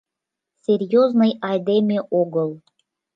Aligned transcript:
Серьёзный 0.63 1.31
айдеме 1.49 1.97
огыл. 2.21 2.49